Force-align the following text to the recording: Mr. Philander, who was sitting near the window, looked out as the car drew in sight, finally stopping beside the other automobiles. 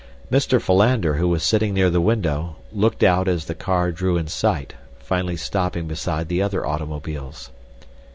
Mr. 0.31 0.59
Philander, 0.59 1.13
who 1.17 1.27
was 1.29 1.43
sitting 1.43 1.75
near 1.75 1.91
the 1.91 2.01
window, 2.01 2.55
looked 2.71 3.03
out 3.03 3.27
as 3.27 3.45
the 3.45 3.53
car 3.53 3.91
drew 3.91 4.17
in 4.17 4.25
sight, 4.27 4.73
finally 4.97 5.37
stopping 5.37 5.87
beside 5.87 6.27
the 6.27 6.41
other 6.41 6.65
automobiles. 6.65 7.51